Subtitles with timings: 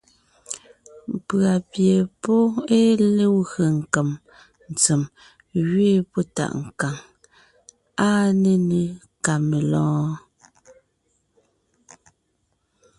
[1.27, 2.41] Pʉ̀a pie pɔ́
[2.77, 4.09] ée legwé nkem nkem
[4.79, 5.01] tsem
[5.59, 6.95] ngẅeen pɔ́ tàʼ nkàŋ.
[8.07, 8.79] Áa nénʉ
[9.25, 10.11] ka melɔ̀ɔn?